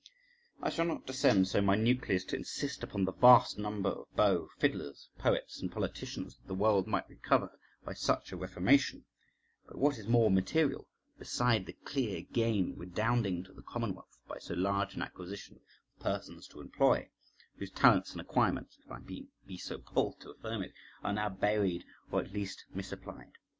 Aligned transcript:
I 0.63 0.71
shall 0.71 0.85
not 0.85 1.05
descend 1.05 1.47
so 1.47 1.61
minutely 1.61 2.15
as 2.15 2.25
to 2.25 2.35
insist 2.35 2.81
upon 2.81 3.05
the 3.05 3.11
vast 3.13 3.59
number 3.59 3.89
of 3.91 4.11
beaux, 4.15 4.49
fiddlers, 4.57 5.09
poets, 5.19 5.61
and 5.61 5.71
politicians 5.71 6.37
that 6.37 6.47
the 6.47 6.55
world 6.55 6.87
might 6.87 7.07
recover 7.07 7.51
by 7.85 7.93
such 7.93 8.31
a 8.31 8.35
reformation, 8.35 9.05
but 9.67 9.77
what 9.77 9.99
is 9.99 10.07
more 10.07 10.31
material, 10.31 10.87
beside 11.19 11.67
the 11.67 11.77
clear 11.85 12.21
gain 12.23 12.73
redounding 12.79 13.43
to 13.43 13.53
the 13.53 13.61
commonwealth 13.61 14.17
by 14.27 14.39
so 14.39 14.55
large 14.55 14.95
an 14.95 15.03
acquisition 15.03 15.57
of 15.59 16.01
persons 16.03 16.47
to 16.47 16.61
employ, 16.61 17.07
whose 17.59 17.69
talents 17.69 18.13
and 18.13 18.21
acquirements, 18.21 18.79
if 18.83 18.91
I 18.91 18.97
may 18.97 19.27
be 19.45 19.57
so 19.59 19.77
bold 19.77 20.19
to 20.21 20.31
affirm 20.31 20.63
it, 20.63 20.73
are 21.03 21.13
now 21.13 21.29
buried 21.29 21.85
or 22.11 22.21
at 22.21 22.33
least 22.33 22.65
misapplied. 22.73 23.33